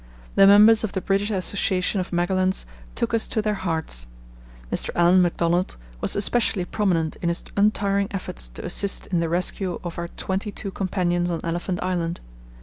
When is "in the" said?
9.05-9.29